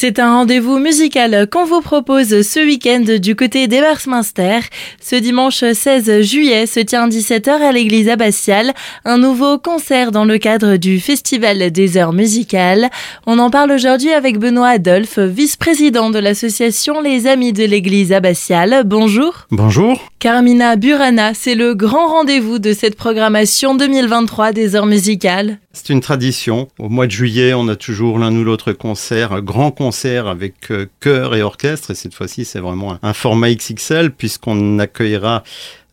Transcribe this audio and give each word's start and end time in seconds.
C'est 0.00 0.20
un 0.20 0.32
rendez-vous 0.32 0.78
musical 0.78 1.48
qu'on 1.50 1.64
vous 1.64 1.80
propose 1.80 2.42
ce 2.42 2.64
week-end 2.64 3.18
du 3.20 3.34
côté 3.34 3.66
d'Ebersminster. 3.66 4.60
Ce 5.02 5.16
dimanche 5.16 5.64
16 5.72 6.20
juillet 6.20 6.66
se 6.66 6.78
tient 6.78 7.08
17h 7.08 7.50
à 7.50 7.72
l'église 7.72 8.08
abbatiale 8.08 8.74
un 9.04 9.18
nouveau 9.18 9.58
concert 9.58 10.12
dans 10.12 10.24
le 10.24 10.38
cadre 10.38 10.76
du 10.76 11.00
Festival 11.00 11.72
des 11.72 11.96
heures 11.96 12.12
musicales. 12.12 12.90
On 13.26 13.40
en 13.40 13.50
parle 13.50 13.72
aujourd'hui 13.72 14.12
avec 14.12 14.38
Benoît 14.38 14.68
Adolphe, 14.68 15.18
vice-président 15.18 16.10
de 16.10 16.20
l'association 16.20 17.00
Les 17.00 17.26
Amis 17.26 17.52
de 17.52 17.64
l'église 17.64 18.12
abbatiale. 18.12 18.84
Bonjour. 18.86 19.48
Bonjour. 19.50 20.00
Carmina 20.20 20.76
Burana, 20.76 21.34
c'est 21.34 21.56
le 21.56 21.74
grand 21.74 22.06
rendez-vous 22.06 22.60
de 22.60 22.72
cette 22.72 22.94
programmation 22.94 23.74
2023 23.74 24.52
des 24.52 24.76
heures 24.76 24.86
musicales. 24.86 25.58
C'est 25.78 25.92
une 25.92 26.00
tradition. 26.00 26.66
Au 26.80 26.88
mois 26.88 27.06
de 27.06 27.12
juillet, 27.12 27.54
on 27.54 27.68
a 27.68 27.76
toujours 27.76 28.18
l'un 28.18 28.34
ou 28.34 28.42
l'autre 28.42 28.72
concert, 28.72 29.32
un 29.32 29.40
grand 29.40 29.70
concert 29.70 30.26
avec 30.26 30.72
euh, 30.72 30.86
chœur 30.98 31.36
et 31.36 31.42
orchestre. 31.42 31.92
Et 31.92 31.94
cette 31.94 32.14
fois-ci, 32.14 32.44
c'est 32.44 32.58
vraiment 32.58 32.98
un, 33.00 33.12
format 33.12 33.54
XXL 33.54 34.10
puisqu'on 34.10 34.80
accueillera 34.80 35.44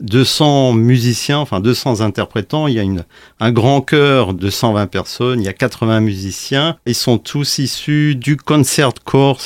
200 0.02 0.74
musiciens, 0.74 1.40
enfin 1.40 1.60
200 1.60 2.02
interprétants. 2.02 2.68
Il 2.68 2.76
y 2.76 2.80
a 2.80 2.84
une, 2.84 3.06
un 3.40 3.52
grand 3.52 3.82
chœur 3.82 4.34
de 4.34 4.50
120 4.50 4.88
personnes. 4.88 5.42
Il 5.42 5.46
y 5.46 5.50
a 5.50 5.54
80 5.54 6.02
musiciens. 6.02 6.78
Ils 6.86 6.96
sont 6.96 7.18
tous 7.18 7.60
issus 7.60 8.16
du 8.16 8.38
Concert 8.38 8.94
Corps, 9.04 9.42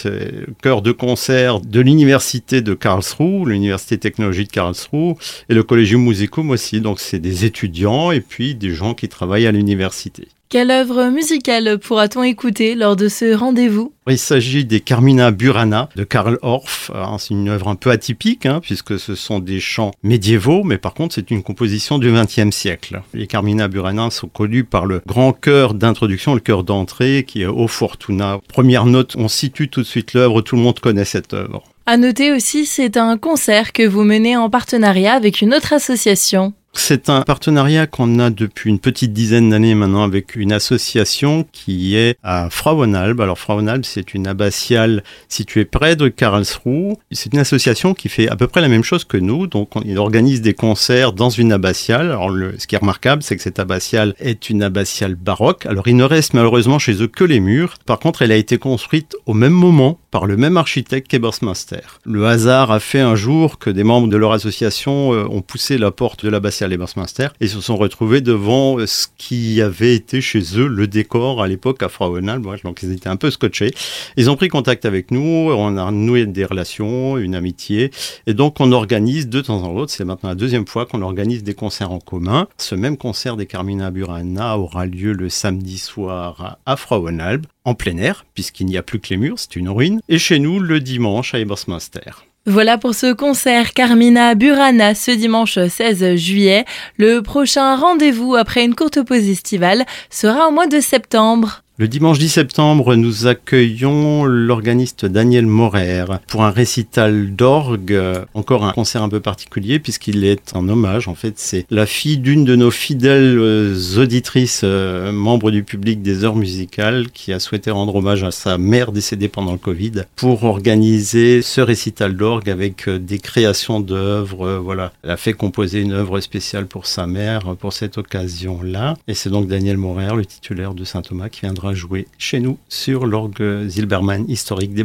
chœur 0.61 0.81
de 0.81 0.91
concert 0.91 1.59
de 1.59 1.79
l'université 1.79 2.61
de 2.61 2.73
Karlsruhe, 2.73 3.47
l'université 3.47 3.97
technologique 3.97 4.49
de 4.49 4.53
Karlsruhe, 4.53 5.15
et 5.49 5.53
le 5.53 5.63
Collegium 5.63 6.03
Musicum 6.03 6.49
aussi. 6.49 6.81
Donc 6.81 6.99
c'est 6.99 7.19
des 7.19 7.45
étudiants 7.45 8.11
et 8.11 8.21
puis 8.21 8.55
des 8.55 8.73
gens 8.73 8.93
qui 8.93 9.07
travaillent 9.07 9.47
à 9.47 9.51
l'université. 9.51 10.27
Quelle 10.51 10.71
œuvre 10.71 11.11
musicale 11.11 11.77
pourra-t-on 11.77 12.23
écouter 12.23 12.73
lors 12.73 12.95
de 12.95 13.07
ce 13.07 13.35
rendez-vous? 13.35 13.93
Il 14.09 14.17
s'agit 14.17 14.65
des 14.65 14.79
Carmina 14.79 15.29
Burana 15.29 15.89
de 15.95 16.03
Karl 16.03 16.39
Orff. 16.41 16.89
C'est 17.19 17.35
une 17.35 17.49
œuvre 17.49 17.67
un 17.67 17.75
peu 17.75 17.91
atypique 17.91 18.47
hein, 18.47 18.59
puisque 18.59 18.97
ce 18.97 19.13
sont 19.13 19.37
des 19.37 19.59
chants 19.59 19.91
médiévaux, 20.01 20.63
mais 20.63 20.79
par 20.79 20.95
contre 20.95 21.13
c'est 21.13 21.29
une 21.29 21.43
composition 21.43 21.99
du 21.99 22.11
XXe 22.11 22.49
siècle. 22.49 23.03
Les 23.13 23.27
Carmina 23.27 23.67
Burana 23.67 24.09
sont 24.09 24.27
connus 24.27 24.63
par 24.63 24.87
le 24.87 25.03
grand 25.05 25.33
chœur 25.33 25.75
d'introduction, 25.75 26.33
le 26.33 26.39
chœur 26.39 26.63
d'entrée 26.63 27.25
qui 27.27 27.43
est 27.43 27.45
O 27.45 27.67
Fortuna. 27.67 28.39
Première 28.47 28.87
note, 28.87 29.15
on 29.17 29.27
situe 29.27 29.69
tout 29.69 29.81
de 29.81 29.85
suite 29.85 30.15
l'œuvre, 30.15 30.41
tout 30.41 30.55
le 30.55 30.63
monde 30.63 30.79
connaît 30.79 31.05
cette 31.05 31.35
œuvre. 31.35 31.61
À 31.85 31.97
noter 31.97 32.31
aussi, 32.31 32.65
c'est 32.65 32.97
un 32.97 33.17
concert 33.17 33.71
que 33.71 33.87
vous 33.87 34.03
menez 34.03 34.35
en 34.35 34.49
partenariat 34.49 35.13
avec 35.13 35.41
une 35.41 35.53
autre 35.53 35.73
association. 35.73 36.53
C'est 36.73 37.09
un 37.09 37.21
partenariat 37.21 37.87
qu'on 37.87 38.19
a 38.19 38.29
depuis 38.29 38.69
une 38.69 38.79
petite 38.79 39.11
dizaine 39.11 39.49
d'années 39.49 39.75
maintenant 39.75 40.03
avec 40.03 40.35
une 40.35 40.51
association 40.51 41.45
qui 41.51 41.95
est 41.95 42.17
à 42.23 42.49
Frauenalb. 42.49 43.19
Alors 43.21 43.39
Frauenalb, 43.39 43.83
c'est 43.83 44.13
une 44.13 44.27
abbatiale 44.27 45.03
située 45.27 45.65
près 45.65 45.95
de 45.95 46.07
Karlsruhe. 46.07 46.95
C'est 47.11 47.33
une 47.33 47.39
association 47.39 47.93
qui 47.93 48.07
fait 48.07 48.29
à 48.29 48.35
peu 48.35 48.47
près 48.47 48.61
la 48.61 48.67
même 48.67 48.83
chose 48.83 49.03
que 49.03 49.17
nous. 49.17 49.47
Donc 49.47 49.75
on, 49.75 49.81
il 49.81 49.97
organise 49.97 50.41
des 50.41 50.53
concerts 50.53 51.13
dans 51.13 51.29
une 51.29 51.51
abbatiale. 51.51 52.11
Alors 52.11 52.31
ce 52.57 52.67
qui 52.67 52.75
est 52.75 52.79
remarquable, 52.79 53.23
c'est 53.23 53.35
que 53.35 53.41
cette 53.41 53.59
abbatiale 53.59 54.13
est 54.19 54.49
une 54.49 54.61
abbatiale 54.61 55.15
baroque. 55.15 55.65
Alors 55.65 55.87
il 55.87 55.95
ne 55.95 56.03
reste 56.03 56.33
malheureusement 56.33 56.79
chez 56.79 57.01
eux 57.01 57.07
que 57.07 57.23
les 57.23 57.39
murs. 57.39 57.77
Par 57.85 57.99
contre, 57.99 58.21
elle 58.21 58.31
a 58.31 58.37
été 58.37 58.57
construite 58.57 59.15
au 59.25 59.33
même 59.33 59.53
moment 59.53 59.99
par 60.11 60.25
le 60.25 60.37
même 60.37 60.57
architecte 60.57 61.07
qu'Ebersmaster. 61.07 61.99
Le 62.05 62.25
hasard 62.25 62.71
a 62.71 62.79
fait 62.79 62.99
un 62.99 63.15
jour 63.15 63.59
que 63.59 63.69
des 63.69 63.83
membres 63.83 64.07
de 64.07 64.17
leur 64.17 64.31
association 64.31 65.13
euh, 65.13 65.25
ont 65.29 65.41
poussé 65.41 65.77
la 65.77 65.91
porte 65.91 66.25
de 66.25 66.29
l'abbatiale 66.29 66.73
Ebersmaster 66.73 67.33
et 67.41 67.47
se 67.47 67.61
sont 67.61 67.77
retrouvés 67.77 68.21
devant 68.21 68.77
ce 68.85 69.07
qui 69.17 69.61
avait 69.61 69.95
été 69.95 70.21
chez 70.21 70.41
eux 70.57 70.67
le 70.67 70.87
décor 70.87 71.43
à 71.43 71.47
l'époque 71.47 71.83
à 71.83 71.89
Frauenal. 71.89 72.41
Donc 72.41 72.83
ils 72.83 72.91
étaient 72.91 73.09
un 73.09 73.15
peu 73.15 73.31
scotchés. 73.31 73.73
Ils 74.17 74.29
ont 74.29 74.35
pris 74.35 74.47
contact 74.47 74.85
avec 74.85 75.11
nous, 75.11 75.51
on 75.51 75.77
a 75.77 75.91
noué 75.91 76.25
des 76.25 76.45
relations, 76.45 77.17
une 77.17 77.35
amitié. 77.35 77.91
Et 78.27 78.33
donc 78.33 78.55
on 78.59 78.71
organise 78.71 79.29
de 79.29 79.41
temps 79.41 79.63
en 79.63 79.73
temps, 79.73 79.85
c'est 79.87 80.05
maintenant 80.05 80.29
la 80.29 80.35
deuxième 80.35 80.67
fois 80.67 80.85
qu'on 80.85 81.01
organise 81.01 81.43
des 81.43 81.53
concerts 81.53 81.91
en 81.91 81.99
commun. 81.99 82.47
Ce 82.57 82.75
même 82.75 82.97
concert 82.97 83.37
des 83.37 83.45
Carmina 83.45 83.91
Burana 83.91 84.57
aura 84.57 84.85
lieu 84.85 85.13
le 85.13 85.29
samedi 85.29 85.77
soir 85.77 86.57
à 86.65 86.75
Frauenalb, 86.75 87.45
en 87.69 87.75
plein 87.75 87.97
air, 87.97 88.25
puisqu'il 88.33 88.65
n'y 88.65 88.77
a 88.77 88.83
plus 88.83 88.99
que 88.99 89.09
les 89.11 89.17
murs, 89.17 89.37
c'est 89.37 89.55
une 89.55 89.69
ruine. 89.69 90.01
Et 90.09 90.17
chez 90.17 90.39
nous, 90.39 90.59
le 90.59 90.79
dimanche 90.79 91.33
à 91.33 91.39
Ebersmaster. 91.39 92.25
Voilà 92.45 92.79
pour 92.79 92.95
ce 92.95 93.13
concert 93.13 93.73
Carmina 93.73 94.33
Burana 94.33 94.95
ce 94.95 95.11
dimanche 95.11 95.59
16 95.59 96.15
juillet. 96.15 96.65
Le 96.97 97.19
prochain 97.21 97.75
rendez-vous 97.75 98.35
après 98.35 98.65
une 98.65 98.73
courte 98.73 99.03
pause 99.03 99.29
estivale 99.29 99.85
sera 100.09 100.47
au 100.47 100.51
mois 100.51 100.65
de 100.65 100.79
septembre. 100.79 101.61
Le 101.79 101.87
dimanche 101.87 102.19
10 102.19 102.27
septembre, 102.27 102.97
nous 102.97 103.25
accueillons 103.25 104.25
l'organiste 104.25 105.05
Daniel 105.05 105.45
Morer 105.45 106.03
pour 106.27 106.43
un 106.43 106.49
récital 106.49 107.33
d'orgue, 107.33 107.97
encore 108.33 108.65
un 108.65 108.73
concert 108.73 109.01
un 109.01 109.07
peu 109.07 109.21
particulier 109.21 109.79
puisqu'il 109.79 110.25
est 110.25 110.53
en 110.57 110.67
hommage. 110.67 111.07
En 111.07 111.15
fait, 111.15 111.35
c'est 111.37 111.65
la 111.69 111.85
fille 111.85 112.17
d'une 112.17 112.43
de 112.43 112.57
nos 112.57 112.69
fidèles 112.69 113.37
euh, 113.39 113.97
auditrices, 113.97 114.59
euh, 114.65 115.13
membres 115.13 115.51
du 115.51 115.63
public 115.63 116.01
des 116.01 116.25
heures 116.25 116.35
musicales, 116.35 117.11
qui 117.11 117.31
a 117.31 117.39
souhaité 117.39 117.71
rendre 117.71 117.95
hommage 117.95 118.25
à 118.25 118.31
sa 118.31 118.57
mère 118.57 118.91
décédée 118.91 119.29
pendant 119.29 119.53
le 119.53 119.57
Covid 119.57 120.03
pour 120.17 120.43
organiser 120.43 121.41
ce 121.41 121.61
récital 121.61 122.17
d'orgue 122.17 122.49
avec 122.49 122.89
euh, 122.89 122.99
des 122.99 123.19
créations 123.19 123.79
d'œuvres. 123.79 124.57
Voilà, 124.57 124.91
elle 125.01 125.11
a 125.11 125.17
fait 125.17 125.31
composer 125.31 125.79
une 125.79 125.93
œuvre 125.93 126.19
spéciale 126.19 126.67
pour 126.67 126.87
sa 126.87 127.07
mère 127.07 127.55
pour 127.55 127.71
cette 127.71 127.97
occasion-là. 127.97 128.97
Et 129.07 129.13
c'est 129.13 129.29
donc 129.29 129.47
Daniel 129.47 129.77
Morer, 129.77 130.13
le 130.13 130.25
titulaire 130.25 130.73
de 130.73 130.83
Saint-Thomas, 130.83 131.29
qui 131.29 131.39
viendra 131.43 131.68
jouer 131.73 132.07
chez 132.17 132.39
nous 132.39 132.57
sur 132.67 133.05
l'orgue 133.05 133.67
Zilberman 133.67 134.25
historique 134.27 134.73
des. 134.73 134.83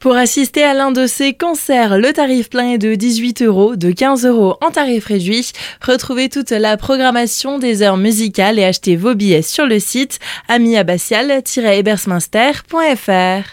Pour 0.00 0.16
assister 0.16 0.64
à 0.64 0.72
l'un 0.72 0.90
de 0.92 1.06
ces 1.06 1.34
concerts, 1.34 1.98
le 1.98 2.14
tarif 2.14 2.48
plein 2.48 2.70
est 2.70 2.78
de 2.78 2.94
18 2.94 3.42
euros, 3.42 3.76
de 3.76 3.90
15 3.90 4.24
euros 4.24 4.56
en 4.62 4.70
tarif 4.70 5.04
réduit. 5.04 5.52
Retrouvez 5.86 6.30
toute 6.30 6.52
la 6.52 6.78
programmation 6.78 7.58
des 7.58 7.82
heures 7.82 7.98
musicales 7.98 8.58
et 8.58 8.64
achetez 8.64 8.96
vos 8.96 9.14
billets 9.14 9.42
sur 9.42 9.66
le 9.66 9.78
site 9.78 10.18
amiabassial-ebersminster.fr. 10.48 13.44